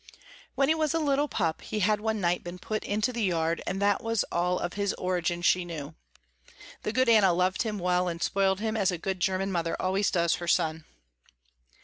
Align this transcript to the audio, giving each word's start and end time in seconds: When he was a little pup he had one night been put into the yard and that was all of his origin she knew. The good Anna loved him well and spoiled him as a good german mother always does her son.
When 0.55 0.67
he 0.67 0.73
was 0.73 0.95
a 0.95 0.99
little 0.99 1.27
pup 1.27 1.61
he 1.61 1.81
had 1.81 2.01
one 2.01 2.19
night 2.19 2.43
been 2.43 2.57
put 2.57 2.83
into 2.83 3.13
the 3.13 3.21
yard 3.21 3.61
and 3.67 3.79
that 3.83 4.01
was 4.03 4.23
all 4.31 4.57
of 4.57 4.73
his 4.73 4.95
origin 4.95 5.43
she 5.43 5.63
knew. 5.63 5.93
The 6.81 6.91
good 6.91 7.07
Anna 7.07 7.31
loved 7.33 7.61
him 7.61 7.77
well 7.77 8.07
and 8.07 8.19
spoiled 8.19 8.59
him 8.61 8.75
as 8.75 8.89
a 8.89 8.97
good 8.97 9.19
german 9.19 9.51
mother 9.51 9.79
always 9.79 10.09
does 10.09 10.33
her 10.37 10.47
son. 10.47 10.85